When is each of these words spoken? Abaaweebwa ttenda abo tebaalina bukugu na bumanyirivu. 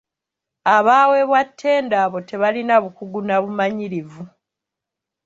Abaaweebwa 0.75 1.41
ttenda 1.49 1.95
abo 2.05 2.17
tebaalina 2.29 2.75
bukugu 2.83 3.19
na 3.27 3.35
bumanyirivu. 3.43 4.23